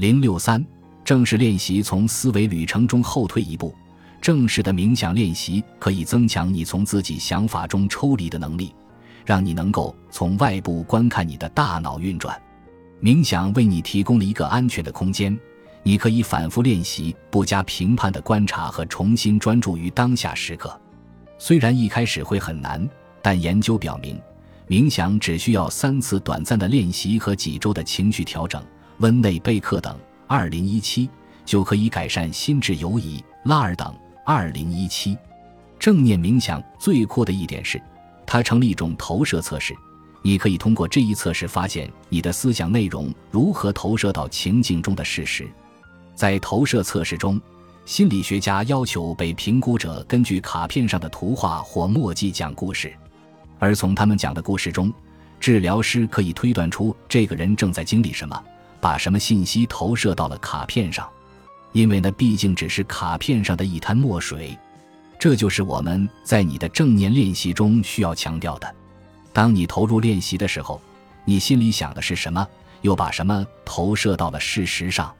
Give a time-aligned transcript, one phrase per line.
[0.00, 0.64] 零六三，
[1.04, 3.74] 正式练习从思维旅程中后退一步。
[4.18, 8.74] 正式的冥想练习可以增强你从自己想法中抽离的能力，
[9.26, 12.34] 让你能够从外部观看你的大脑运转。
[13.02, 15.38] 冥想为你提供了一个安全的空间，
[15.82, 20.80] 你可以反复练习不加评判的观察和重新专注于当下时刻。
[21.36, 22.88] 虽然一开始会很难，
[23.20, 24.18] 但研究表明，
[24.66, 28.64] 冥想只需要三次短暂的练习和几周的情绪调整。
[29.00, 31.08] 温内贝克等，二零一七
[31.44, 33.22] 就可以改善心智游移。
[33.44, 33.94] 拉尔等。
[34.26, 35.16] 二零一七，
[35.78, 37.80] 正念冥想最酷的一点是，
[38.26, 39.74] 它成了一种投射测试。
[40.22, 45.48] 你可以通过这一测试发现你的思想内容如何投射到情境中的事实。
[46.14, 47.40] 在投射测试中，
[47.86, 52.92] 心理学家要求被评估者根据卡片上的图画或墨迹讲故事，
[53.58, 54.92] 而从他们讲的故事中，
[55.40, 58.40] 治疗师可以推断出这个人正在经历什么，
[58.80, 61.08] 把什么信息投射到了卡片上。
[61.72, 64.58] 因为那毕竟只是卡片上的一滩墨水，
[65.18, 68.74] 这就是我们在你的正念练习中需要强调的。
[69.32, 70.80] 当你投入练习的时候，
[71.24, 72.44] 你心里想的是什么，
[72.80, 75.14] 又把什么投射到了事实上。